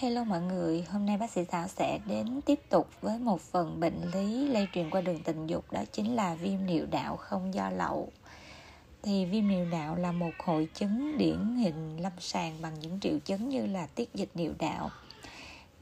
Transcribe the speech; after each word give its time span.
Hello 0.00 0.24
mọi 0.24 0.40
người, 0.40 0.84
hôm 0.90 1.06
nay 1.06 1.16
bác 1.16 1.30
sĩ 1.30 1.44
Thảo 1.44 1.68
sẽ 1.68 1.98
đến 2.06 2.40
tiếp 2.46 2.60
tục 2.68 2.88
với 3.00 3.18
một 3.18 3.40
phần 3.40 3.80
bệnh 3.80 4.10
lý 4.14 4.48
lây 4.48 4.68
truyền 4.74 4.90
qua 4.90 5.00
đường 5.00 5.22
tình 5.22 5.46
dục 5.46 5.72
đó 5.72 5.84
chính 5.92 6.14
là 6.14 6.34
viêm 6.34 6.66
niệu 6.66 6.86
đạo 6.90 7.16
không 7.16 7.54
do 7.54 7.70
lậu. 7.70 8.12
Thì 9.02 9.24
viêm 9.24 9.48
niệu 9.48 9.66
đạo 9.70 9.96
là 9.96 10.12
một 10.12 10.30
hội 10.38 10.68
chứng 10.74 11.18
điển 11.18 11.56
hình 11.56 12.02
lâm 12.02 12.12
sàng 12.18 12.62
bằng 12.62 12.80
những 12.80 13.00
triệu 13.00 13.18
chứng 13.18 13.48
như 13.48 13.66
là 13.66 13.86
tiết 13.86 14.14
dịch 14.14 14.28
niệu 14.34 14.52
đạo, 14.58 14.90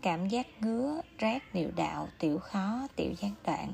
cảm 0.02 0.28
giác 0.28 0.46
ngứa, 0.60 1.00
rát 1.20 1.42
niệu 1.54 1.70
đạo, 1.76 2.08
tiểu 2.18 2.38
khó, 2.38 2.88
tiểu 2.96 3.12
gián 3.20 3.32
đoạn. 3.44 3.72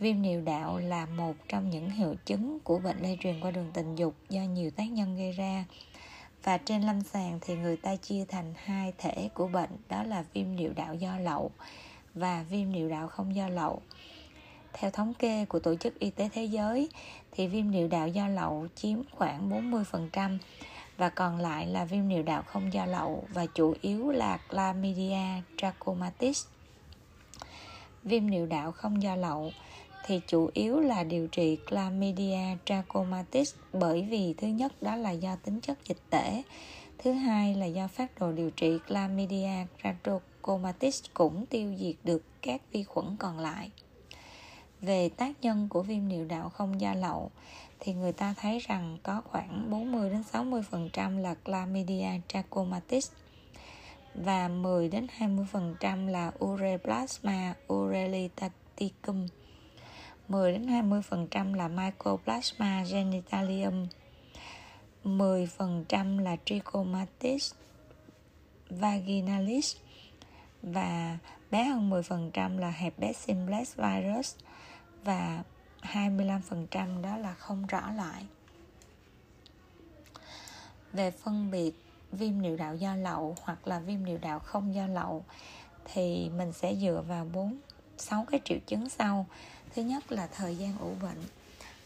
Viêm 0.00 0.22
niệu 0.22 0.40
đạo 0.40 0.78
là 0.78 1.06
một 1.06 1.34
trong 1.48 1.70
những 1.70 1.90
hiệu 1.90 2.14
chứng 2.26 2.58
của 2.60 2.78
bệnh 2.78 3.02
lây 3.02 3.18
truyền 3.20 3.40
qua 3.40 3.50
đường 3.50 3.70
tình 3.74 3.96
dục 3.96 4.14
do 4.28 4.42
nhiều 4.42 4.70
tác 4.70 4.90
nhân 4.90 5.16
gây 5.16 5.32
ra 5.32 5.64
và 6.44 6.58
trên 6.58 6.82
lâm 6.82 7.02
sàng 7.02 7.38
thì 7.40 7.56
người 7.56 7.76
ta 7.76 7.96
chia 7.96 8.24
thành 8.28 8.54
hai 8.56 8.92
thể 8.98 9.28
của 9.34 9.46
bệnh, 9.46 9.70
đó 9.88 10.02
là 10.02 10.24
viêm 10.32 10.56
niệu 10.56 10.72
đạo 10.76 10.94
do 10.94 11.18
lậu 11.18 11.50
và 12.14 12.44
viêm 12.50 12.72
niệu 12.72 12.88
đạo 12.88 13.08
không 13.08 13.36
do 13.36 13.48
lậu 13.48 13.82
theo 14.72 14.90
thống 14.90 15.14
kê 15.14 15.44
của 15.44 15.58
Tổ 15.58 15.74
chức 15.74 15.98
Y 15.98 16.10
tế 16.10 16.28
Thế 16.32 16.44
giới 16.44 16.88
thì 17.32 17.46
viêm 17.46 17.70
niệu 17.70 17.88
đạo 17.88 18.08
do 18.08 18.28
lậu 18.28 18.66
chiếm 18.74 18.98
khoảng 19.12 19.50
40% 20.14 20.38
và 20.96 21.08
còn 21.08 21.38
lại 21.38 21.66
là 21.66 21.84
viêm 21.84 22.08
niệu 22.08 22.22
đạo 22.22 22.42
không 22.46 22.72
do 22.72 22.86
lậu 22.86 23.24
và 23.28 23.46
chủ 23.46 23.74
yếu 23.80 24.10
là 24.10 24.38
Chlamydia 24.50 25.42
trachomatis. 25.56 26.46
Viêm 28.02 28.30
niệu 28.30 28.46
đạo 28.46 28.72
không 28.72 29.02
do 29.02 29.16
lậu 29.16 29.52
thì 30.06 30.20
chủ 30.26 30.50
yếu 30.54 30.80
là 30.80 31.04
điều 31.04 31.26
trị 31.26 31.58
Chlamydia 31.68 32.56
trachomatis 32.64 33.54
bởi 33.72 34.02
vì 34.02 34.34
thứ 34.38 34.46
nhất 34.46 34.72
đó 34.82 34.96
là 34.96 35.10
do 35.10 35.36
tính 35.36 35.60
chất 35.60 35.78
dịch 35.84 35.98
tễ, 36.10 36.42
thứ 36.98 37.12
hai 37.12 37.54
là 37.54 37.66
do 37.66 37.88
phát 37.88 38.18
đồ 38.18 38.32
điều 38.32 38.50
trị 38.50 38.78
Chlamydia 38.88 39.66
trachomatis 39.82 41.02
cũng 41.14 41.46
tiêu 41.46 41.74
diệt 41.78 41.94
được 42.04 42.22
các 42.42 42.62
vi 42.72 42.82
khuẩn 42.82 43.16
còn 43.18 43.38
lại. 43.38 43.70
Về 44.80 45.08
tác 45.08 45.32
nhân 45.40 45.68
của 45.68 45.82
viêm 45.82 46.08
niệu 46.08 46.24
đạo 46.24 46.48
không 46.48 46.80
do 46.80 46.94
lậu 46.94 47.30
thì 47.80 47.94
người 47.94 48.12
ta 48.12 48.34
thấy 48.36 48.58
rằng 48.58 48.98
có 49.02 49.22
khoảng 49.30 49.70
40 49.70 50.10
đến 50.10 50.22
60% 50.32 51.18
là 51.18 51.34
Chlamydia 51.44 52.10
trachomatis 52.28 53.10
và 54.14 54.48
10 54.48 54.88
đến 54.88 55.06
20% 55.18 56.08
là 56.08 56.32
Ureplasma 56.44 57.54
urelitaticum. 57.72 59.26
10 60.28 60.52
đến 60.52 60.66
20% 60.66 61.54
là 61.54 61.68
Mycoplasma 61.68 62.84
genitalium 62.84 63.86
10% 65.04 66.22
là 66.22 66.36
Trichomatis 66.44 67.54
vaginalis 68.70 69.76
và 70.62 71.18
bé 71.50 71.64
hơn 71.64 71.90
10% 71.90 72.58
là 72.58 72.70
herpes 72.70 73.16
simplex 73.16 73.76
virus 73.76 74.34
và 75.04 75.42
25% 75.82 77.02
đó 77.02 77.16
là 77.16 77.34
không 77.34 77.66
rõ 77.66 77.90
lại. 77.90 78.26
Về 80.92 81.10
phân 81.10 81.50
biệt 81.50 81.72
viêm 82.12 82.42
niệu 82.42 82.56
đạo 82.56 82.76
do 82.76 82.94
lậu 82.94 83.36
hoặc 83.42 83.66
là 83.68 83.78
viêm 83.78 84.04
niệu 84.04 84.18
đạo 84.18 84.38
không 84.38 84.74
do 84.74 84.86
lậu 84.86 85.24
thì 85.84 86.30
mình 86.36 86.52
sẽ 86.52 86.74
dựa 86.74 87.04
vào 87.08 87.24
bốn, 87.24 87.58
sáu 87.96 88.24
cái 88.30 88.40
triệu 88.44 88.58
chứng 88.66 88.88
sau 88.88 89.26
thứ 89.74 89.82
nhất 89.82 90.12
là 90.12 90.26
thời 90.26 90.56
gian 90.56 90.78
ủ 90.78 90.92
bệnh. 91.02 91.22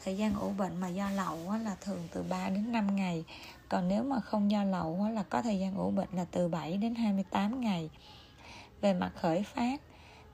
Thời 0.05 0.17
gian 0.17 0.35
ủ 0.35 0.51
bệnh 0.59 0.81
mà 0.81 0.89
do 0.89 1.11
lậu 1.11 1.39
là 1.65 1.77
thường 1.81 2.09
từ 2.13 2.23
3 2.23 2.49
đến 2.49 2.73
5 2.73 2.97
ngày. 2.97 3.25
Còn 3.69 3.89
nếu 3.89 4.03
mà 4.03 4.21
không 4.21 4.51
do 4.51 4.65
lậu 4.65 5.09
là 5.15 5.23
có 5.23 5.43
thời 5.43 5.59
gian 5.59 5.77
ủ 5.77 5.91
bệnh 5.91 6.09
là 6.13 6.25
từ 6.31 6.49
7 6.49 6.77
đến 6.77 6.95
28 6.95 7.61
ngày. 7.61 7.91
Về 8.81 8.95
mặt 8.95 9.13
khởi 9.17 9.43
phát 9.43 9.81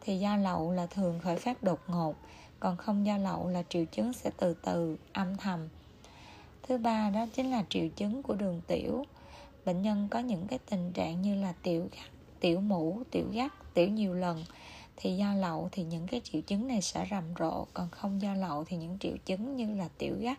thì 0.00 0.18
do 0.18 0.36
lậu 0.36 0.72
là 0.72 0.86
thường 0.86 1.20
khởi 1.22 1.36
phát 1.36 1.62
đột 1.62 1.80
ngột, 1.88 2.14
còn 2.60 2.76
không 2.76 3.06
do 3.06 3.16
lậu 3.16 3.48
là 3.48 3.62
triệu 3.68 3.84
chứng 3.84 4.12
sẽ 4.12 4.30
từ 4.36 4.54
từ, 4.54 4.96
âm 5.12 5.36
thầm. 5.36 5.68
Thứ 6.62 6.78
ba 6.78 7.10
đó 7.10 7.26
chính 7.34 7.50
là 7.50 7.64
triệu 7.68 7.88
chứng 7.88 8.22
của 8.22 8.34
đường 8.34 8.60
tiểu. 8.66 9.04
Bệnh 9.64 9.82
nhân 9.82 10.08
có 10.10 10.18
những 10.18 10.46
cái 10.46 10.58
tình 10.70 10.92
trạng 10.92 11.22
như 11.22 11.42
là 11.42 11.52
tiểu 11.62 11.88
tiểu 12.40 12.60
mũ, 12.60 13.02
tiểu 13.10 13.26
gắt, 13.32 13.52
tiểu 13.74 13.88
nhiều 13.88 14.14
lần 14.14 14.44
thì 14.96 15.16
do 15.16 15.34
lậu 15.34 15.68
thì 15.72 15.84
những 15.84 16.06
cái 16.06 16.20
triệu 16.24 16.42
chứng 16.42 16.66
này 16.66 16.82
sẽ 16.82 17.06
rầm 17.10 17.24
rộ, 17.38 17.66
còn 17.74 17.90
không 17.90 18.22
do 18.22 18.34
lậu 18.34 18.64
thì 18.64 18.76
những 18.76 18.98
triệu 18.98 19.16
chứng 19.24 19.56
như 19.56 19.74
là 19.74 19.88
tiểu 19.98 20.16
gắt 20.20 20.38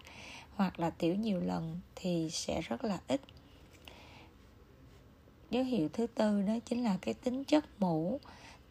hoặc 0.55 0.79
là 0.79 0.89
tiểu 0.89 1.16
nhiều 1.16 1.39
lần 1.39 1.79
thì 1.95 2.29
sẽ 2.31 2.61
rất 2.61 2.83
là 2.83 2.99
ít. 3.07 3.21
Dấu 5.49 5.63
hiệu 5.63 5.89
thứ 5.94 6.07
tư 6.07 6.41
đó 6.41 6.53
chính 6.65 6.83
là 6.83 6.97
cái 7.01 7.13
tính 7.13 7.44
chất 7.44 7.65
mũ. 7.79 8.19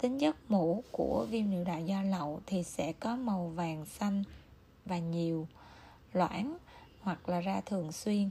Tính 0.00 0.18
chất 0.18 0.36
mũ 0.48 0.84
của 0.90 1.26
viêm 1.30 1.50
niệu 1.50 1.64
đạo 1.64 1.80
do 1.80 2.02
lậu 2.02 2.40
thì 2.46 2.62
sẽ 2.62 2.92
có 2.92 3.16
màu 3.16 3.46
vàng 3.46 3.86
xanh 3.86 4.24
và 4.84 4.98
nhiều 4.98 5.48
loãng 6.12 6.58
hoặc 7.00 7.28
là 7.28 7.40
ra 7.40 7.60
thường 7.60 7.92
xuyên. 7.92 8.30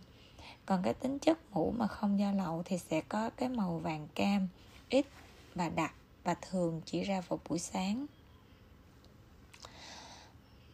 Còn 0.66 0.84
cái 0.84 0.94
tính 0.94 1.20
chất 1.20 1.40
mũ 1.52 1.74
mà 1.78 1.88
không 1.88 2.20
do 2.20 2.32
lậu 2.32 2.62
thì 2.66 2.78
sẽ 2.78 3.02
có 3.02 3.30
cái 3.30 3.50
màu 3.50 3.78
vàng 3.78 4.08
cam, 4.16 4.48
ít 4.90 5.06
và 5.56 5.70
đặc 5.70 5.94
và 6.24 6.34
thường 6.34 6.82
chỉ 6.86 7.04
ra 7.04 7.22
vào 7.22 7.40
buổi 7.50 7.60
sáng. 7.60 8.06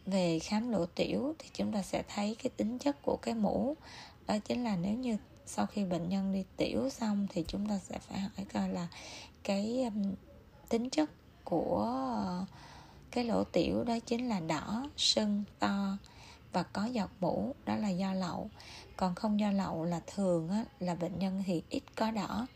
Về 0.06 0.38
khám 0.38 0.70
lỗ 0.70 0.86
tiểu 0.86 1.34
thì 1.38 1.48
chúng 1.54 1.72
ta 1.72 1.82
sẽ 1.82 2.02
thấy 2.14 2.36
cái 2.42 2.50
tính 2.56 2.78
chất 2.78 3.02
của 3.02 3.16
cái 3.22 3.34
mũ. 3.34 3.76
Đó 4.26 4.38
chính 4.38 4.64
là 4.64 4.76
nếu 4.76 4.94
như 4.94 5.16
sau 5.46 5.66
khi 5.66 5.84
bệnh 5.84 6.08
nhân 6.08 6.32
đi 6.32 6.44
tiểu 6.56 6.90
xong 6.90 7.26
thì 7.30 7.44
chúng 7.48 7.68
ta 7.68 7.78
sẽ 7.78 7.98
phải 7.98 8.20
hỏi 8.20 8.46
coi 8.52 8.68
là 8.68 8.88
cái 9.44 9.84
um, 9.84 10.14
tính 10.68 10.90
chất 10.90 11.10
của 11.44 11.86
cái 13.10 13.24
lỗ 13.24 13.44
tiểu 13.44 13.84
đó 13.84 13.98
chính 14.06 14.28
là 14.28 14.40
đỏ 14.40 14.88
sưng 14.96 15.44
to 15.58 15.96
và 16.52 16.62
có 16.62 16.84
giọt 16.84 17.10
mũ 17.20 17.54
đó 17.64 17.76
là 17.76 17.88
do 17.88 18.12
lậu. 18.12 18.50
Còn 18.96 19.14
không 19.14 19.40
do 19.40 19.50
lậu 19.50 19.84
là 19.84 20.00
thường 20.06 20.48
á, 20.48 20.64
là 20.80 20.94
bệnh 20.94 21.18
nhân 21.18 21.42
thì 21.46 21.62
ít 21.70 21.82
có 21.94 22.10
đỏ. 22.10 22.46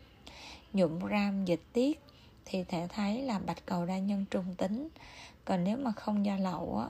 Nhuộm 0.73 0.99
ram 1.09 1.45
dịch 1.45 1.61
tiết 1.73 2.01
thì 2.45 2.63
thể 2.63 2.87
thấy 2.89 3.21
là 3.21 3.39
bạch 3.39 3.65
cầu 3.65 3.85
đa 3.85 3.97
nhân 3.97 4.25
trung 4.31 4.55
tính. 4.57 4.89
Còn 5.45 5.63
nếu 5.63 5.77
mà 5.77 5.91
không 5.91 6.25
do 6.25 6.35
lậu 6.35 6.79
á 6.79 6.89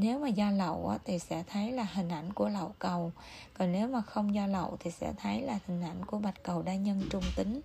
nếu 0.00 0.18
mà 0.18 0.28
do 0.28 0.50
lậu 0.50 0.88
á, 0.88 0.98
thì 1.04 1.18
sẽ 1.18 1.44
thấy 1.46 1.72
là 1.72 1.84
hình 1.84 2.08
ảnh 2.08 2.32
của 2.32 2.48
lậu 2.48 2.74
cầu. 2.78 3.12
Còn 3.58 3.72
nếu 3.72 3.88
mà 3.88 4.02
không 4.02 4.34
do 4.34 4.46
lậu 4.46 4.76
thì 4.80 4.90
sẽ 4.90 5.12
thấy 5.16 5.42
là 5.42 5.58
hình 5.66 5.82
ảnh 5.82 6.04
của 6.06 6.18
bạch 6.18 6.42
cầu 6.42 6.62
đa 6.62 6.74
nhân 6.74 7.06
trung 7.10 7.22
tính. 7.36 7.60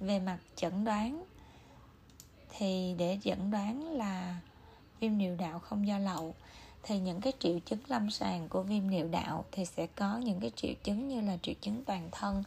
Về 0.00 0.18
mặt 0.18 0.38
chẩn 0.56 0.84
đoán 0.84 1.24
thì 2.50 2.94
để 2.98 3.18
chẩn 3.22 3.50
đoán 3.50 3.92
là 3.92 4.36
viêm 5.00 5.18
niệu 5.18 5.36
đạo 5.36 5.58
không 5.58 5.86
do 5.86 5.98
lậu 5.98 6.34
thì 6.82 6.98
những 6.98 7.20
cái 7.20 7.32
triệu 7.38 7.58
chứng 7.58 7.80
lâm 7.88 8.10
sàng 8.10 8.48
của 8.48 8.62
viêm 8.62 8.90
niệu 8.90 9.08
đạo 9.08 9.44
thì 9.52 9.64
sẽ 9.64 9.86
có 9.86 10.18
những 10.18 10.40
cái 10.40 10.50
triệu 10.56 10.72
chứng 10.84 11.08
như 11.08 11.20
là 11.20 11.38
triệu 11.42 11.54
chứng 11.60 11.84
toàn 11.84 12.08
thân. 12.12 12.42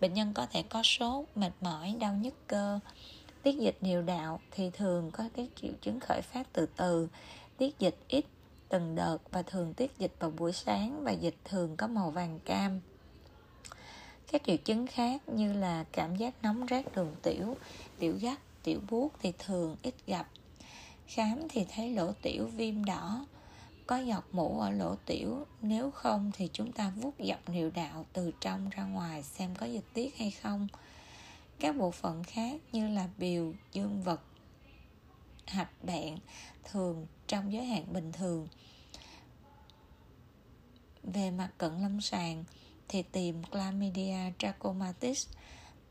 Bệnh 0.00 0.14
nhân 0.14 0.32
có 0.34 0.46
thể 0.46 0.62
có 0.62 0.82
sốt, 0.84 1.24
mệt 1.34 1.52
mỏi, 1.60 1.96
đau 2.00 2.14
nhức 2.14 2.34
cơ. 2.46 2.78
Tiết 3.42 3.58
dịch 3.58 3.76
niệu 3.80 4.02
đạo 4.02 4.40
thì 4.50 4.70
thường 4.70 5.10
có 5.10 5.24
cái 5.36 5.48
triệu 5.62 5.72
chứng 5.80 6.00
khởi 6.00 6.22
phát 6.22 6.52
từ 6.52 6.66
từ. 6.76 7.08
Tiết 7.56 7.78
dịch 7.78 7.96
ít, 8.08 8.24
từng 8.68 8.94
đợt 8.94 9.18
và 9.30 9.42
thường 9.42 9.74
tiết 9.74 9.98
dịch 9.98 10.12
vào 10.18 10.30
buổi 10.30 10.52
sáng 10.52 11.04
và 11.04 11.12
dịch 11.12 11.36
thường 11.44 11.76
có 11.76 11.86
màu 11.86 12.10
vàng 12.10 12.38
cam. 12.44 12.80
Các 14.32 14.42
triệu 14.44 14.56
chứng 14.56 14.86
khác 14.86 15.28
như 15.28 15.52
là 15.52 15.84
cảm 15.92 16.16
giác 16.16 16.34
nóng 16.42 16.66
rát 16.70 16.96
đường 16.96 17.14
tiểu 17.22 17.56
tiểu 17.98 18.18
gắt 18.20 18.38
tiểu 18.62 18.80
buốt 18.90 19.12
thì 19.22 19.32
thường 19.38 19.76
ít 19.82 19.94
gặp. 20.06 20.28
Khám 21.06 21.48
thì 21.48 21.66
thấy 21.74 21.94
lỗ 21.94 22.12
tiểu 22.22 22.46
viêm 22.46 22.84
đỏ 22.84 23.26
có 23.88 23.96
giọt 23.96 24.24
mũ 24.32 24.60
ở 24.60 24.70
lỗ 24.70 24.96
tiểu. 25.06 25.46
Nếu 25.62 25.90
không 25.90 26.30
thì 26.34 26.48
chúng 26.52 26.72
ta 26.72 26.90
vuốt 26.90 27.14
dọc 27.18 27.48
niệu 27.48 27.70
đạo 27.70 28.06
từ 28.12 28.32
trong 28.40 28.70
ra 28.70 28.84
ngoài 28.84 29.22
xem 29.22 29.54
có 29.54 29.66
dịch 29.66 29.84
tiết 29.94 30.16
hay 30.16 30.30
không. 30.30 30.68
Các 31.60 31.76
bộ 31.76 31.90
phận 31.90 32.24
khác 32.24 32.60
như 32.72 32.88
là 32.88 33.08
biểu, 33.18 33.54
dương 33.72 34.02
vật, 34.02 34.20
hạch 35.46 35.84
bạn 35.84 36.18
thường, 36.64 37.06
trong 37.26 37.52
giới 37.52 37.64
hạn 37.64 37.92
bình 37.92 38.12
thường. 38.12 38.48
Về 41.02 41.30
mặt 41.30 41.50
cận 41.58 41.82
lâm 41.82 42.00
sàng 42.00 42.44
thì 42.88 43.02
tìm 43.02 43.42
chlamydia 43.44 44.32
trachomatis 44.38 45.28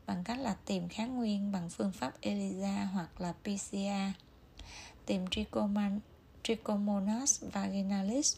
bằng 0.06 0.24
cách 0.24 0.38
là 0.38 0.56
tìm 0.64 0.88
kháng 0.88 1.16
nguyên 1.16 1.52
bằng 1.52 1.68
phương 1.68 1.92
pháp 1.92 2.20
ELISA 2.20 2.88
hoặc 2.92 3.20
là 3.20 3.32
PCR 3.32 4.22
tìm 5.06 5.26
trichoman 5.30 6.00
Trichomonas 6.48 7.44
vaginalis 7.52 8.36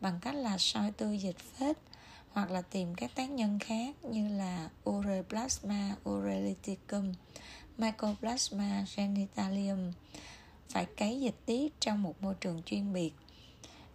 bằng 0.00 0.18
cách 0.22 0.34
là 0.34 0.58
soi 0.58 0.90
tư 0.90 1.12
dịch 1.12 1.38
phết 1.38 1.76
hoặc 2.32 2.50
là 2.50 2.62
tìm 2.62 2.94
các 2.94 3.10
tác 3.14 3.30
nhân 3.30 3.58
khác 3.58 4.04
như 4.04 4.28
là 4.28 4.70
Ureplasma 4.90 5.96
ureliticum, 6.10 7.12
Mycoplasma 7.78 8.84
genitalium 8.96 9.92
phải 10.68 10.86
cấy 10.96 11.20
dịch 11.20 11.34
tiết 11.46 11.80
trong 11.80 12.02
một 12.02 12.22
môi 12.22 12.34
trường 12.40 12.62
chuyên 12.62 12.92
biệt. 12.92 13.12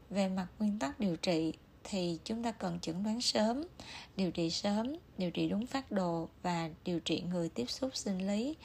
Về 0.09 0.29
mặt 0.29 0.47
nguyên 0.59 0.79
tắc 0.79 0.99
điều 0.99 1.15
trị 1.15 1.53
thì 1.83 2.19
chúng 2.25 2.43
ta 2.43 2.51
cần 2.51 2.79
chẩn 2.79 3.03
đoán 3.03 3.21
sớm, 3.21 3.63
điều 4.15 4.31
trị 4.31 4.49
sớm, 4.49 4.95
điều 5.17 5.31
trị 5.31 5.49
đúng 5.49 5.65
phát 5.65 5.91
đồ 5.91 6.29
và 6.43 6.69
điều 6.83 6.99
trị 6.99 7.21
người 7.21 7.49
tiếp 7.49 7.69
xúc 7.69 7.95
sinh 7.95 8.27
lý. 8.27 8.55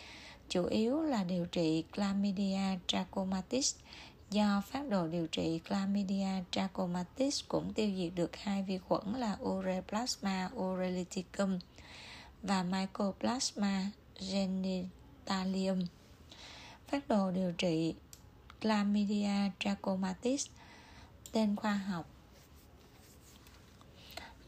Chủ 0.49 0.65
yếu 0.65 1.03
là 1.03 1.25
điều 1.25 1.47
trị 1.47 1.85
Chlamydia 1.97 2.79
trachomatis 2.87 3.75
do 4.31 4.63
phát 4.67 4.89
đồ 4.89 5.07
điều 5.07 5.27
trị 5.27 5.61
Chlamydia 5.69 6.45
trachomatis 6.51 7.45
cũng 7.49 7.73
tiêu 7.73 7.91
diệt 7.97 8.13
được 8.15 8.37
hai 8.37 8.63
vi 8.63 8.79
khuẩn 8.79 9.15
là 9.15 9.37
Ureplasma 9.43 10.51
urelyticum 10.57 11.59
và 12.43 12.63
Mycoplasma 12.63 13.91
genitalium. 14.33 15.81
Phát 16.89 17.09
đồ 17.09 17.31
điều 17.31 17.53
trị 17.53 17.95
Chlamydia 18.61 19.51
trachomatis 19.61 20.47
tên 21.33 21.57
khoa 21.57 21.75
học 21.75 22.07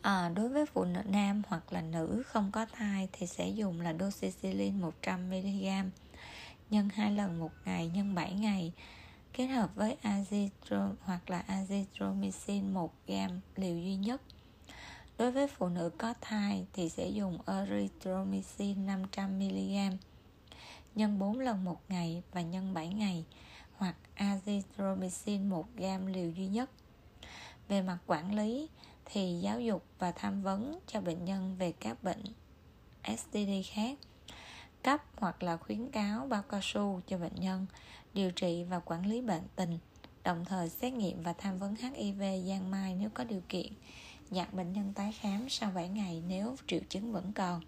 à, 0.03 0.29
đối 0.29 0.49
với 0.49 0.67
phụ 0.67 0.85
nữ 0.85 1.01
nam 1.05 1.43
hoặc 1.49 1.73
là 1.73 1.81
nữ 1.81 2.23
không 2.27 2.51
có 2.53 2.67
thai 2.73 3.09
thì 3.13 3.27
sẽ 3.27 3.49
dùng 3.49 3.81
là 3.81 3.95
doxycycline 4.01 4.87
100mg 5.03 5.91
nhân 6.71 6.89
hai 6.89 7.13
lần 7.13 7.39
một 7.39 7.51
ngày 7.65 7.91
nhân 7.95 8.15
7 8.15 8.33
ngày 8.33 8.73
kết 9.33 9.47
hợp 9.47 9.71
với 9.75 9.97
azithromycin 10.03 10.95
hoặc 11.01 11.31
là 11.31 11.45
azithromycin 11.49 12.75
1 12.75 12.95
gram 13.07 13.41
liều 13.57 13.79
duy 13.79 13.97
nhất 13.97 14.23
đối 15.19 15.33
với 15.33 15.49
phụ 15.49 15.69
nữ 15.69 15.91
có 15.99 16.15
thai 16.21 16.67
thì 16.73 16.89
sẽ 16.89 17.09
dùng 17.09 17.39
erythromycin 17.47 18.87
500mg 18.87 19.97
nhân 20.95 21.19
4 21.19 21.39
lần 21.39 21.65
một 21.65 21.81
ngày 21.89 22.23
và 22.33 22.43
nhân 22.43 22.75
7 22.75 22.89
ngày, 22.89 23.25
hoặc 23.77 23.97
azithromycin 24.17 25.49
1 25.49 25.67
gram 25.77 26.07
liều 26.07 26.31
duy 26.31 26.47
nhất. 26.47 26.71
Về 27.69 27.83
mặt 27.83 27.99
quản 28.07 28.35
lý 28.35 28.69
thì 29.05 29.41
giáo 29.43 29.61
dục 29.61 29.85
và 29.99 30.13
tham 30.13 30.43
vấn 30.43 30.79
cho 30.87 31.01
bệnh 31.01 31.25
nhân 31.25 31.57
về 31.59 31.73
các 31.73 32.03
bệnh 32.03 32.23
STD 33.05 33.51
khác 33.73 33.99
cấp 34.83 35.01
hoặc 35.17 35.43
là 35.43 35.57
khuyến 35.57 35.91
cáo 35.91 36.27
bao 36.27 36.43
cao 36.43 36.61
su 36.63 37.01
cho 37.07 37.19
bệnh 37.19 37.35
nhân 37.35 37.67
điều 38.15 38.31
trị 38.31 38.65
và 38.71 38.81
quản 38.81 39.07
lý 39.07 39.21
bệnh 39.21 39.43
tình 39.57 39.79
đồng 40.25 40.45
thời 40.45 40.69
xét 40.69 40.93
nghiệm 40.93 41.23
và 41.23 41.33
tham 41.33 41.59
vấn 41.59 41.75
HIV 41.77 42.23
giang 42.49 42.71
mai 42.71 42.97
nếu 43.01 43.11
có 43.15 43.25
điều 43.25 43.41
kiện 43.49 43.73
dặn 44.31 44.49
bệnh 44.53 44.73
nhân 44.73 44.93
tái 44.95 45.13
khám 45.21 45.49
sau 45.49 45.71
7 45.75 45.89
ngày 45.89 46.23
nếu 46.29 46.57
triệu 46.67 46.81
chứng 46.89 47.13
vẫn 47.13 47.33
còn. 47.33 47.61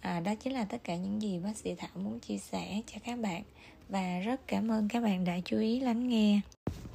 À, 0.00 0.20
đó 0.20 0.34
chính 0.34 0.52
là 0.52 0.64
tất 0.64 0.84
cả 0.84 0.96
những 0.96 1.22
gì 1.22 1.38
bác 1.38 1.56
sĩ 1.56 1.74
thảo 1.74 1.90
muốn 1.94 2.20
chia 2.20 2.38
sẻ 2.38 2.82
cho 2.86 2.98
các 3.04 3.18
bạn. 3.18 3.42
Và 3.88 4.18
rất 4.18 4.40
cảm 4.46 4.70
ơn 4.70 4.88
các 4.88 5.02
bạn 5.02 5.24
đã 5.24 5.40
chú 5.44 5.58
ý 5.58 5.80
lắng 5.80 6.08
nghe. 6.08 6.40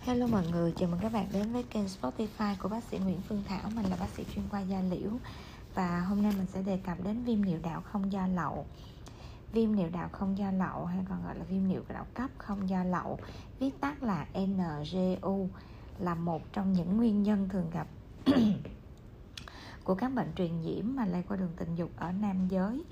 Hello 0.01 0.27
mọi 0.27 0.47
người, 0.51 0.73
chào 0.77 0.89
mừng 0.89 0.99
các 1.01 1.13
bạn 1.13 1.27
đến 1.33 1.53
với 1.53 1.63
kênh 1.63 1.85
Spotify 1.85 2.55
của 2.59 2.69
bác 2.69 2.83
sĩ 2.91 2.97
Nguyễn 2.97 3.21
Phương 3.29 3.43
Thảo. 3.47 3.69
Mình 3.75 3.85
là 3.89 3.95
bác 3.99 4.09
sĩ 4.17 4.23
chuyên 4.35 4.49
khoa 4.49 4.61
da 4.61 4.81
liễu. 4.81 5.11
Và 5.75 5.99
hôm 5.99 6.21
nay 6.21 6.31
mình 6.37 6.47
sẽ 6.53 6.61
đề 6.61 6.79
cập 6.85 7.03
đến 7.03 7.23
viêm 7.23 7.45
niệu 7.45 7.59
đạo 7.63 7.81
không 7.81 8.11
do 8.11 8.27
lậu. 8.27 8.65
Viêm 9.51 9.75
niệu 9.75 9.89
đạo 9.89 10.09
không 10.11 10.37
do 10.37 10.51
lậu 10.51 10.85
hay 10.85 11.05
còn 11.09 11.23
gọi 11.23 11.35
là 11.37 11.43
viêm 11.43 11.67
niệu 11.67 11.83
đạo 11.87 12.05
cấp 12.13 12.29
không 12.37 12.69
do 12.69 12.83
lậu, 12.83 13.19
Viết 13.59 13.81
tắt 13.81 14.03
là 14.03 14.27
NGU 14.33 15.49
Là 15.99 16.15
một 16.15 16.53
trong 16.53 16.73
những 16.73 16.97
nguyên 16.97 17.23
nhân 17.23 17.49
thường 17.49 17.69
gặp 17.73 17.87
của 19.83 19.95
các 19.95 20.09
bệnh 20.09 20.33
truyền 20.35 20.61
nhiễm 20.61 20.85
mà 20.95 21.05
lây 21.05 21.23
qua 21.27 21.37
đường 21.37 21.53
tình 21.57 21.75
dục 21.75 21.89
ở 21.97 22.11
nam 22.11 22.47
giới. 22.47 22.83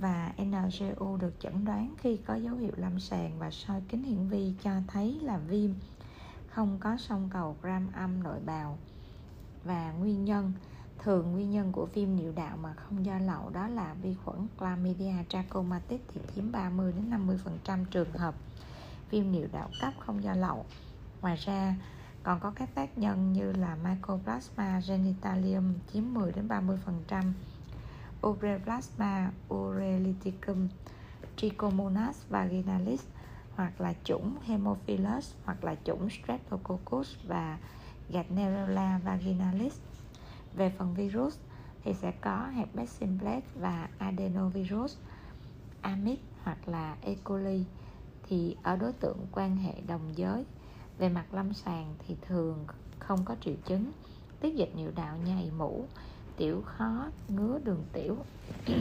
Và 0.00 0.32
NGU 0.42 1.16
được 1.16 1.34
chẩn 1.40 1.64
đoán 1.64 1.94
khi 1.98 2.16
có 2.16 2.34
dấu 2.34 2.56
hiệu 2.56 2.72
lâm 2.76 3.00
sàng 3.00 3.38
và 3.38 3.50
soi 3.50 3.82
kính 3.88 4.02
hiển 4.02 4.28
vi 4.28 4.54
cho 4.62 4.70
thấy 4.88 5.18
là 5.22 5.38
viêm 5.38 5.70
không 6.48 6.78
có 6.80 6.96
sông 6.96 7.28
cầu 7.32 7.56
gram 7.62 7.88
âm 7.94 8.22
nội 8.22 8.40
bào. 8.46 8.78
Và 9.64 9.92
nguyên 9.92 10.24
nhân 10.24 10.52
thường 10.98 11.32
nguyên 11.32 11.50
nhân 11.50 11.72
của 11.72 11.86
viêm 11.86 12.16
niệu 12.16 12.32
đạo 12.32 12.56
mà 12.56 12.74
không 12.74 13.06
do 13.06 13.18
lậu 13.18 13.50
đó 13.50 13.68
là 13.68 13.94
vi 14.02 14.14
khuẩn 14.24 14.46
Chlamydia 14.58 15.14
trachomatis 15.28 16.00
thì 16.14 16.20
chiếm 16.34 16.52
30 16.52 16.92
đến 16.92 17.10
50 17.10 17.40
phần 17.44 17.58
trăm 17.64 17.84
trường 17.84 18.12
hợp. 18.12 18.34
Viêm 19.10 19.32
niệu 19.32 19.48
đạo 19.52 19.68
cấp 19.80 19.92
không 19.98 20.22
do 20.22 20.34
lậu. 20.34 20.64
Ngoài 21.22 21.36
ra, 21.36 21.74
còn 22.22 22.40
có 22.40 22.52
các 22.56 22.74
tác 22.74 22.98
nhân 22.98 23.32
như 23.32 23.52
là 23.52 23.76
Mycoplasma 23.84 24.80
genitalium 24.88 25.74
chiếm 25.92 26.14
10 26.14 26.32
đến 26.32 26.48
30 26.48 26.78
phần 26.84 27.04
trăm. 27.08 27.34
Ureplasma 28.26 29.30
Trichomonas 31.36 32.16
vaginalis 32.28 33.00
hoặc 33.56 33.80
là 33.80 33.94
chủng 34.04 34.36
Hemophilus 34.42 35.32
hoặc 35.44 35.64
là 35.64 35.74
chủng 35.84 36.08
Streptococcus 36.10 37.08
và 37.24 37.58
Gardnerella 38.08 39.00
vaginalis. 39.04 39.74
Về 40.54 40.70
phần 40.78 40.94
virus 40.94 41.38
thì 41.84 41.94
sẽ 41.94 42.12
có 42.20 42.48
herpes 42.54 42.90
simplex 42.90 43.42
và 43.54 43.88
adenovirus, 43.98 44.96
amip 45.80 46.18
hoặc 46.42 46.68
là 46.68 46.96
E. 47.00 47.14
coli 47.24 47.64
thì 48.28 48.56
ở 48.62 48.76
đối 48.76 48.92
tượng 48.92 49.26
quan 49.32 49.56
hệ 49.56 49.72
đồng 49.86 50.12
giới 50.16 50.44
về 50.98 51.08
mặt 51.08 51.34
lâm 51.34 51.54
sàng 51.54 51.94
thì 52.06 52.16
thường 52.28 52.66
không 52.98 53.24
có 53.24 53.36
triệu 53.40 53.54
chứng 53.64 53.92
tiết 54.40 54.54
dịch 54.54 54.72
niệu 54.76 54.90
đạo 54.96 55.16
nhầy 55.24 55.50
mũ 55.58 55.86
tiểu 56.36 56.62
khó 56.66 57.10
ngứa 57.28 57.58
đường 57.64 57.84
tiểu 57.92 58.16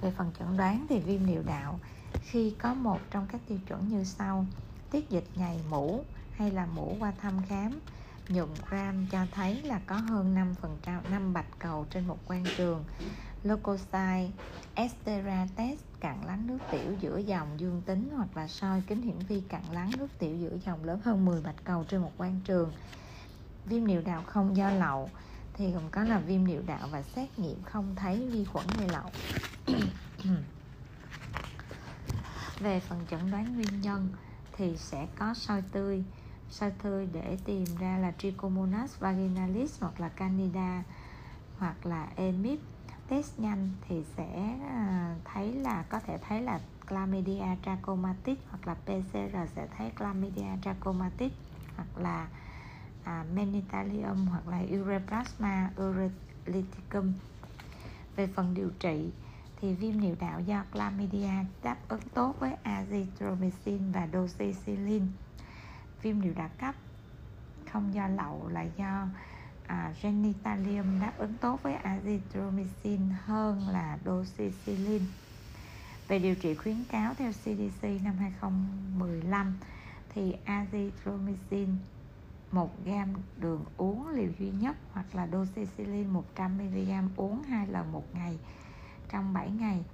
về 0.00 0.10
phần 0.10 0.30
chẩn 0.38 0.56
đoán 0.56 0.86
thì 0.88 0.98
viêm 0.98 1.26
niệu 1.26 1.42
đạo 1.46 1.78
khi 2.12 2.54
có 2.58 2.74
một 2.74 3.00
trong 3.10 3.26
các 3.32 3.40
tiêu 3.48 3.58
chuẩn 3.66 3.88
như 3.88 4.04
sau 4.04 4.46
tiết 4.90 5.10
dịch 5.10 5.24
nhầy 5.34 5.60
mũ 5.70 6.04
hay 6.32 6.50
là 6.50 6.66
mũ 6.66 6.96
qua 7.00 7.12
thăm 7.20 7.34
khám 7.48 7.80
nhuận 8.28 8.48
gram 8.70 9.06
cho 9.06 9.18
thấy 9.32 9.62
là 9.62 9.80
có 9.86 9.96
hơn 9.96 10.34
5 10.34 10.54
phần 10.54 10.78
trăm 10.82 11.02
5 11.10 11.32
bạch 11.32 11.58
cầu 11.58 11.86
trên 11.90 12.06
một 12.06 12.18
quan 12.26 12.44
trường. 12.56 12.84
Leukocyte 13.42 14.30
estera 14.74 15.46
test 15.56 15.80
cặn 16.00 16.24
lắng 16.26 16.46
nước 16.46 16.58
tiểu 16.70 16.94
giữa 17.00 17.18
dòng 17.18 17.60
dương 17.60 17.82
tính 17.86 18.10
hoặc 18.16 18.36
là 18.36 18.48
soi 18.48 18.82
kính 18.86 19.02
hiển 19.02 19.18
vi 19.18 19.40
cặn 19.40 19.62
lắng 19.72 19.90
nước 19.98 20.08
tiểu 20.18 20.36
giữa 20.36 20.56
dòng 20.66 20.84
lớn 20.84 21.00
hơn 21.04 21.24
10 21.24 21.42
bạch 21.42 21.64
cầu 21.64 21.84
trên 21.88 22.00
một 22.00 22.12
quan 22.16 22.40
trường. 22.44 22.72
Viêm 23.66 23.86
niệu 23.86 24.02
đạo 24.02 24.22
không 24.26 24.56
do 24.56 24.70
lậu, 24.70 25.10
thì 25.54 25.72
gồm 25.72 25.90
có 25.90 26.04
là 26.04 26.18
viêm 26.18 26.44
niệu 26.44 26.62
đạo 26.66 26.88
và 26.90 27.02
xét 27.02 27.38
nghiệm 27.38 27.62
không 27.62 27.94
thấy 27.96 28.28
vi 28.30 28.44
khuẩn 28.44 28.66
gây 28.78 28.88
lậu. 28.88 29.10
Về 32.60 32.80
phần 32.80 33.00
chẩn 33.10 33.30
đoán 33.30 33.54
nguyên 33.54 33.80
nhân 33.80 34.08
thì 34.52 34.76
sẽ 34.76 35.06
có 35.18 35.34
soi 35.34 35.62
tươi 35.72 36.04
soi 36.50 36.70
tươi 36.82 37.08
để 37.12 37.38
tìm 37.44 37.64
ra 37.80 37.98
là 37.98 38.12
Trichomonas 38.18 38.98
vaginalis 38.98 39.80
hoặc 39.80 40.00
là 40.00 40.08
Candida 40.08 40.82
hoặc 41.58 41.86
là 41.86 42.08
EMIP 42.16 42.60
test 43.08 43.38
nhanh 43.38 43.68
thì 43.88 44.04
sẽ 44.16 44.58
à, 44.68 45.14
thấy 45.24 45.52
là 45.52 45.82
có 45.88 46.00
thể 46.00 46.18
thấy 46.18 46.42
là 46.42 46.60
Chlamydia 46.88 47.56
trachomatis 47.64 48.38
hoặc 48.50 48.66
là 48.66 48.74
PCR 48.74 49.50
sẽ 49.54 49.68
thấy 49.76 49.90
Chlamydia 49.98 50.56
trachomatis 50.62 51.32
hoặc 51.76 51.98
là 51.98 52.28
à, 53.04 53.24
Menitalium 53.34 54.26
hoặc 54.26 54.48
là 54.48 54.62
Ureplasma 54.80 55.70
urelyticum 55.82 57.12
về 58.16 58.26
phần 58.26 58.54
điều 58.54 58.70
trị 58.80 59.10
thì 59.60 59.74
viêm 59.74 60.00
niệu 60.00 60.14
đạo 60.20 60.40
do 60.40 60.64
chlamydia 60.72 61.30
đáp 61.62 61.76
ứng 61.88 62.00
tốt 62.14 62.36
với 62.40 62.52
azithromycin 62.64 63.92
và 63.92 64.08
doxycycline 64.12 65.06
viêm 66.02 66.20
điều 66.20 66.32
đạo 66.34 66.50
cấp 66.60 66.74
không 67.72 67.94
do 67.94 68.08
lậu 68.08 68.48
là 68.48 68.66
do 68.76 69.06
à, 69.66 69.92
genitalium 70.02 71.00
đáp 71.00 71.12
ứng 71.18 71.34
tốt 71.40 71.62
với 71.62 71.74
azithromycin 71.82 73.00
hơn 73.24 73.68
là 73.68 73.98
doxycycline 74.04 75.04
về 76.08 76.18
điều 76.18 76.34
trị 76.34 76.54
khuyến 76.54 76.84
cáo 76.84 77.14
theo 77.14 77.32
CDC 77.32 77.82
năm 78.04 78.14
2015 78.18 79.58
thì 80.08 80.34
azithromycin 80.46 81.68
1 82.52 82.84
gam 82.84 83.08
đường 83.36 83.64
uống 83.76 84.08
liều 84.08 84.30
duy 84.38 84.50
nhất 84.50 84.76
hoặc 84.92 85.14
là 85.14 85.28
doxycycline 85.32 86.20
100mg 86.36 87.08
uống 87.16 87.42
hai 87.42 87.66
lần 87.66 87.92
một 87.92 88.14
ngày 88.14 88.38
trong 89.12 89.32
7 89.32 89.50
ngày. 89.50 89.84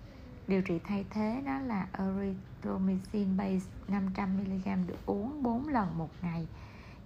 Điều 0.48 0.62
trị 0.62 0.78
thay 0.84 1.04
thế 1.10 1.42
đó 1.46 1.58
là 1.58 1.86
erythromycin 1.92 3.36
base 3.36 3.66
500mg 3.88 4.86
được 4.86 5.06
uống 5.06 5.42
4 5.42 5.68
lần 5.68 5.98
một 5.98 6.10
ngày 6.22 6.48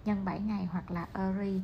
nhân 0.05 0.25
7 0.25 0.41
ngày 0.41 0.69
hoặc 0.73 0.91
là 0.91 1.07
eri 1.15 1.61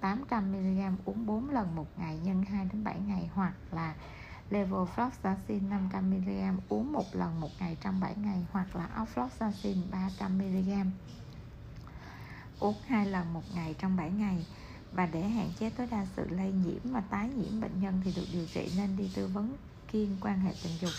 800mg 0.00 0.94
uống 1.04 1.26
4 1.26 1.50
lần 1.50 1.74
một 1.74 1.86
ngày 1.98 2.18
nhân 2.24 2.42
2 2.42 2.64
đến 2.72 2.84
7 2.84 3.00
ngày 3.00 3.30
hoặc 3.34 3.54
là 3.72 3.94
levofloxacin 4.50 5.60
500mg 5.68 6.56
uống 6.68 6.92
một 6.92 7.14
lần 7.14 7.40
một 7.40 7.50
ngày 7.60 7.76
trong 7.80 8.00
7 8.00 8.14
ngày 8.16 8.46
hoặc 8.52 8.76
là 8.76 8.88
ofloxacin 8.96 9.76
300mg 9.90 10.90
uống 12.60 12.76
hai 12.86 13.06
lần 13.06 13.32
một 13.32 13.44
ngày 13.54 13.74
trong 13.78 13.96
7 13.96 14.10
ngày 14.10 14.46
và 14.92 15.06
để 15.06 15.20
hạn 15.20 15.50
chế 15.58 15.70
tối 15.70 15.86
đa 15.90 16.06
sự 16.16 16.26
lây 16.30 16.52
nhiễm 16.52 16.92
và 16.92 17.00
tái 17.00 17.28
nhiễm 17.28 17.60
bệnh 17.60 17.80
nhân 17.80 18.00
thì 18.04 18.12
được 18.16 18.26
điều 18.32 18.46
trị 18.54 18.72
nên 18.76 18.96
đi 18.96 19.10
tư 19.14 19.26
vấn 19.26 19.56
kiên 19.92 20.16
quan 20.20 20.40
hệ 20.40 20.52
tình 20.64 20.72
dục. 20.80 20.90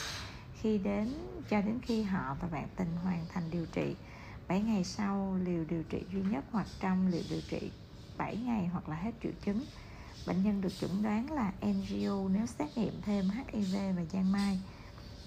Khi 0.61 0.77
đến, 0.77 1.13
cho 1.49 1.61
đến 1.61 1.79
khi 1.81 2.03
họ 2.03 2.37
và 2.41 2.47
bạn 2.51 2.67
tình 2.75 2.95
hoàn 3.03 3.25
thành 3.33 3.43
điều 3.51 3.65
trị 3.65 3.95
7 4.47 4.61
ngày 4.61 4.83
sau 4.83 5.37
liều 5.43 5.65
điều 5.69 5.83
trị 5.83 6.03
duy 6.13 6.21
nhất 6.21 6.43
hoặc 6.51 6.67
trong 6.79 7.07
liều 7.07 7.21
điều 7.29 7.41
trị 7.49 7.71
7 8.17 8.37
ngày 8.37 8.67
hoặc 8.67 8.89
là 8.89 8.95
hết 8.95 9.11
triệu 9.23 9.31
chứng, 9.45 9.65
bệnh 10.27 10.43
nhân 10.43 10.61
được 10.61 10.73
chẩn 10.79 11.03
đoán 11.03 11.31
là 11.31 11.51
NGO 11.61 12.29
nếu 12.33 12.45
xét 12.45 12.77
nghiệm 12.77 13.01
thêm 13.01 13.25
HIV 13.29 13.75
và 13.75 14.03
giang 14.13 14.31
mai. 14.31 14.61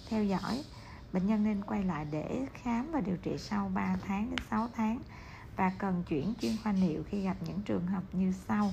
Theo 0.09 0.25
dõi, 0.25 0.64
bệnh 1.12 1.26
nhân 1.26 1.44
nên 1.44 1.64
quay 1.64 1.85
lại 1.85 2.06
để 2.11 2.47
khám 2.54 2.92
và 2.92 3.00
điều 3.00 3.16
trị 3.16 3.38
sau 3.38 3.71
3 3.75 3.97
tháng 4.06 4.30
đến 4.30 4.38
6 4.50 4.68
tháng 4.75 4.99
và 5.56 5.73
cần 5.78 6.02
chuyển 6.08 6.34
chuyên 6.40 6.56
khoa 6.62 6.73
niệu 6.73 7.02
khi 7.11 7.23
gặp 7.23 7.37
những 7.46 7.61
trường 7.62 7.87
hợp 7.87 8.02
như 8.12 8.32
sau. 8.49 8.73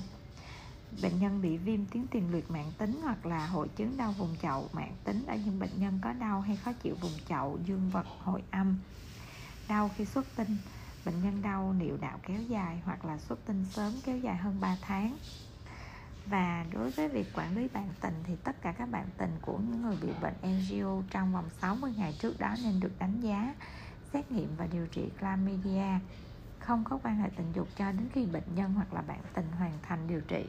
Bệnh 1.02 1.18
nhân 1.18 1.42
bị 1.42 1.56
viêm 1.56 1.86
tuyến 1.86 2.06
tiền 2.06 2.32
liệt 2.32 2.50
mạng 2.50 2.72
tính 2.78 3.00
hoặc 3.02 3.26
là 3.26 3.46
hội 3.46 3.68
chứng 3.76 3.96
đau 3.96 4.12
vùng 4.12 4.36
chậu, 4.42 4.68
mạng 4.72 4.94
tính 5.04 5.24
ở 5.26 5.36
những 5.36 5.58
bệnh 5.58 5.80
nhân 5.80 5.98
có 6.02 6.12
đau 6.12 6.40
hay 6.40 6.56
khó 6.56 6.72
chịu 6.72 6.94
vùng 7.00 7.18
chậu, 7.28 7.58
dương 7.64 7.90
vật 7.90 8.06
hội 8.18 8.42
âm. 8.50 8.78
Đau 9.68 9.90
khi 9.96 10.04
xuất 10.04 10.26
tinh, 10.36 10.56
bệnh 11.04 11.22
nhân 11.22 11.42
đau 11.42 11.72
niệu 11.72 11.96
đạo 12.00 12.18
kéo 12.26 12.42
dài 12.42 12.80
hoặc 12.84 13.04
là 13.04 13.18
xuất 13.18 13.46
tinh 13.46 13.64
sớm 13.70 13.92
kéo 14.04 14.18
dài 14.18 14.36
hơn 14.36 14.60
3 14.60 14.76
tháng. 14.80 15.16
Và 16.26 16.66
đối 16.72 16.90
với 16.90 17.08
việc 17.08 17.26
quản 17.34 17.56
lý 17.56 17.68
bạn 17.68 17.88
tình 18.00 18.14
thì 18.24 18.36
tất 18.44 18.62
cả 18.62 18.72
các 18.72 18.90
bạn 18.90 19.06
tình 19.16 19.38
của 19.42 19.58
những 19.58 19.82
người 19.82 19.96
bị 20.02 20.08
bệnh 20.22 20.34
NGO 20.42 21.02
trong 21.10 21.32
vòng 21.32 21.50
60 21.60 21.92
ngày 21.96 22.14
trước 22.18 22.38
đó 22.38 22.56
nên 22.64 22.80
được 22.80 22.92
đánh 22.98 23.20
giá, 23.20 23.54
xét 24.12 24.32
nghiệm 24.32 24.56
và 24.56 24.66
điều 24.72 24.86
trị 24.86 25.02
chlamydia 25.20 25.98
không 26.62 26.84
có 26.84 26.98
quan 27.02 27.16
hệ 27.16 27.28
tình 27.36 27.52
dục 27.52 27.68
cho 27.76 27.92
đến 27.92 28.08
khi 28.12 28.26
bệnh 28.26 28.54
nhân 28.54 28.72
hoặc 28.74 28.94
là 28.94 29.02
bạn 29.02 29.20
tình 29.34 29.46
hoàn 29.58 29.72
thành 29.82 29.98
điều 30.08 30.20
trị. 30.20 30.44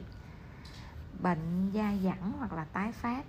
Bệnh 1.22 1.70
da 1.72 1.94
dẳng 2.04 2.32
hoặc 2.38 2.52
là 2.52 2.64
tái 2.64 2.92
phát. 2.92 3.24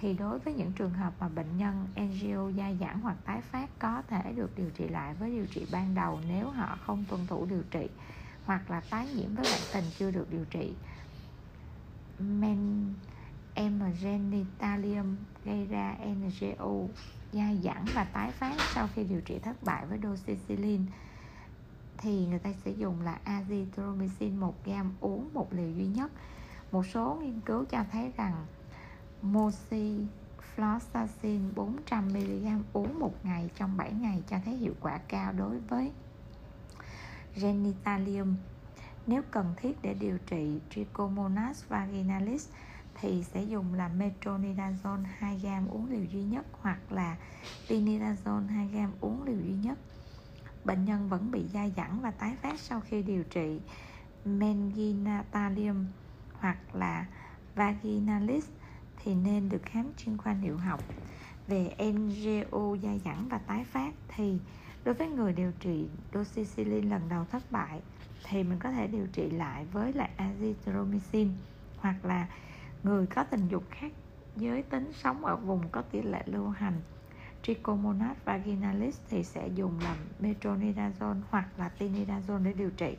Thì 0.00 0.14
đối 0.14 0.38
với 0.38 0.54
những 0.54 0.72
trường 0.72 0.92
hợp 0.92 1.12
mà 1.20 1.28
bệnh 1.28 1.58
nhân 1.58 1.88
NGO 1.96 2.48
da 2.48 2.72
dẳng 2.80 3.00
hoặc 3.00 3.16
tái 3.24 3.40
phát 3.40 3.70
có 3.78 4.02
thể 4.08 4.32
được 4.36 4.56
điều 4.56 4.70
trị 4.70 4.88
lại 4.88 5.14
với 5.14 5.30
điều 5.30 5.46
trị 5.46 5.66
ban 5.72 5.94
đầu 5.94 6.20
nếu 6.28 6.50
họ 6.50 6.78
không 6.86 7.04
tuân 7.10 7.26
thủ 7.26 7.46
điều 7.46 7.62
trị 7.70 7.88
hoặc 8.44 8.70
là 8.70 8.80
tái 8.90 9.08
nhiễm 9.16 9.34
với 9.34 9.44
bạn 9.44 9.60
tình 9.72 9.84
chưa 9.98 10.10
được 10.10 10.30
điều 10.30 10.44
trị. 10.44 10.74
Men 12.18 12.94
genitalium 14.02 15.16
gây 15.44 15.66
ra 15.66 15.94
NGO 16.04 16.70
da 17.32 17.54
dẳng 17.64 17.84
và 17.94 18.04
tái 18.04 18.30
phát 18.30 18.54
sau 18.74 18.88
khi 18.94 19.04
điều 19.04 19.20
trị 19.20 19.38
thất 19.38 19.62
bại 19.62 19.86
với 19.86 19.98
doxycycline 20.02 20.84
thì 21.98 22.26
người 22.26 22.38
ta 22.38 22.50
sẽ 22.64 22.70
dùng 22.70 23.00
là 23.00 23.18
azithromycin 23.24 24.40
1 24.40 24.54
gram 24.64 24.94
uống 25.00 25.28
một 25.34 25.52
liều 25.52 25.70
duy 25.70 25.86
nhất 25.86 26.12
một 26.72 26.86
số 26.86 27.18
nghiên 27.22 27.40
cứu 27.40 27.64
cho 27.64 27.84
thấy 27.92 28.12
rằng 28.16 28.46
moxifloxacin 29.22 31.40
400mg 31.54 32.60
uống 32.72 32.98
một 32.98 33.14
ngày 33.22 33.50
trong 33.56 33.76
7 33.76 33.92
ngày 33.92 34.22
cho 34.28 34.36
thấy 34.44 34.56
hiệu 34.56 34.74
quả 34.80 34.98
cao 35.08 35.32
đối 35.32 35.58
với 35.58 35.92
genitalium 37.34 38.36
nếu 39.06 39.22
cần 39.30 39.54
thiết 39.56 39.82
để 39.82 39.94
điều 39.94 40.18
trị 40.26 40.60
Trichomonas 40.70 41.68
vaginalis 41.68 42.48
thì 43.00 43.24
sẽ 43.24 43.42
dùng 43.42 43.74
là 43.74 43.90
metronidazole 43.98 45.04
2g 45.20 45.68
uống 45.70 45.90
liều 45.90 46.04
duy 46.04 46.22
nhất 46.22 46.46
hoặc 46.60 46.92
là 46.92 47.16
tinidazole 47.68 48.48
2g 48.48 48.88
uống 49.00 49.22
liều 49.22 49.40
duy 49.40 49.54
nhất. 49.54 49.78
Bệnh 50.66 50.84
nhân 50.84 51.08
vẫn 51.08 51.30
bị 51.30 51.44
dai 51.52 51.72
dẳng 51.76 52.00
và 52.00 52.10
tái 52.10 52.36
phát 52.42 52.60
sau 52.60 52.80
khi 52.80 53.02
điều 53.02 53.24
trị 53.24 53.60
menginatalium 54.24 55.86
hoặc 56.32 56.74
là 56.74 57.06
vaginalis 57.54 58.48
thì 58.96 59.14
nên 59.14 59.48
được 59.48 59.62
khám 59.64 59.90
chuyên 59.96 60.16
khoa 60.16 60.34
niệu 60.34 60.56
học. 60.56 60.80
Về 61.46 61.74
NGO 61.78 62.76
dai 62.82 63.00
dẳng 63.04 63.28
và 63.28 63.38
tái 63.38 63.64
phát 63.64 63.94
thì 64.08 64.38
đối 64.84 64.94
với 64.94 65.08
người 65.08 65.32
điều 65.32 65.52
trị 65.60 65.88
doxycycline 66.14 66.88
lần 66.88 67.08
đầu 67.08 67.24
thất 67.24 67.42
bại 67.50 67.80
thì 68.24 68.42
mình 68.42 68.58
có 68.58 68.70
thể 68.70 68.86
điều 68.86 69.06
trị 69.06 69.30
lại 69.30 69.64
với 69.72 69.92
lại 69.92 70.10
azithromycin 70.18 71.28
hoặc 71.76 72.04
là 72.04 72.28
người 72.82 73.06
có 73.06 73.24
tình 73.24 73.48
dục 73.48 73.64
khác, 73.70 73.92
giới 74.36 74.62
tính 74.62 74.92
sống 74.92 75.24
ở 75.24 75.36
vùng 75.36 75.68
có 75.68 75.82
tỷ 75.82 76.02
lệ 76.02 76.22
lưu 76.26 76.48
hành 76.48 76.80
Trichomonas 77.46 78.16
vaginalis 78.24 78.98
thì 79.10 79.24
sẽ 79.24 79.48
dùng 79.48 79.80
làm 79.80 79.96
metronidazole 80.20 81.20
hoặc 81.30 81.48
là 81.58 81.70
tinidazole 81.78 82.44
để 82.44 82.52
điều 82.52 82.70
trị. 82.70 82.96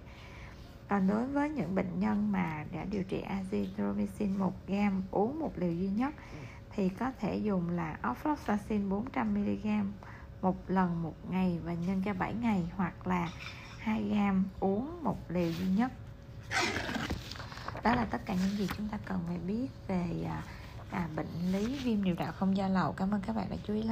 Còn 0.90 1.08
đối 1.08 1.28
với 1.28 1.50
những 1.50 1.76
bệnh 1.76 2.00
nhân 2.00 2.32
mà 2.32 2.66
đã 2.74 2.86
điều 2.92 3.04
trị 3.04 3.24
azithromycin 3.30 4.38
1 4.38 4.54
gram 4.68 5.04
uống 5.12 5.40
một 5.40 5.54
liều 5.58 5.74
duy 5.74 5.88
nhất 5.88 6.14
thì 6.76 6.90
có 6.90 7.12
thể 7.20 7.38
dùng 7.38 7.70
là 7.70 7.98
ofloxacin 8.02 8.90
400mg 8.90 9.92
một 10.42 10.70
lần 10.70 11.04
một 11.04 11.16
ngày 11.30 11.60
và 11.64 11.74
nhân 11.74 12.02
cho 12.06 12.14
7 12.14 12.34
ngày 12.34 12.70
hoặc 12.76 13.08
là 13.08 13.30
2 13.80 14.04
gram 14.04 14.44
uống 14.60 15.04
một 15.04 15.18
liều 15.30 15.52
duy 15.52 15.68
nhất. 15.68 15.92
Đó 17.84 17.96
là 17.96 18.06
tất 18.06 18.22
cả 18.26 18.34
những 18.34 18.58
gì 18.58 18.68
chúng 18.78 18.88
ta 18.88 18.98
cần 19.06 19.20
phải 19.28 19.38
biết 19.38 19.68
về 19.88 20.26
à, 20.30 20.44
à 20.92 21.08
bệnh 21.16 21.52
lý 21.52 21.80
viêm 21.84 22.04
niệu 22.04 22.16
đạo 22.16 22.32
không 22.32 22.58
do 22.58 22.68
lậu. 22.68 22.94
Cảm 22.94 23.12
ơn 23.12 23.22
các 23.22 23.36
bạn 23.36 23.50
đã 23.50 23.56
chú 23.64 23.74
ý 23.74 23.82
lắng 23.82 23.86